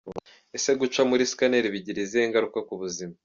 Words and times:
Ese 0.57 0.71
guca 0.79 1.01
muri 1.09 1.23
scanner 1.31 1.65
bigira 1.73 1.99
izihe 2.05 2.25
ngaruka 2.29 2.59
ku 2.67 2.73
buzima?. 2.81 3.13